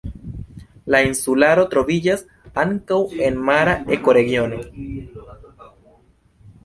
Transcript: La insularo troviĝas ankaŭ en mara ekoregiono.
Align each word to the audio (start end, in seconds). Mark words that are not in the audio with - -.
La 0.93 1.01
insularo 1.07 1.65
troviĝas 1.73 2.23
ankaŭ 2.63 2.99
en 3.29 3.39
mara 3.51 3.77
ekoregiono. 3.99 4.63